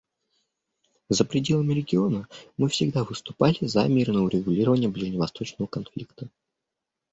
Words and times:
За 1.09 1.25
пределами 1.25 1.75
региона 1.75 2.27
мы 2.57 2.69
всегда 2.69 3.03
выступали 3.03 3.57
за 3.67 3.87
мирное 3.87 4.23
урегулирование 4.23 4.89
ближневосточного 4.89 5.67
конфликта. 5.67 6.27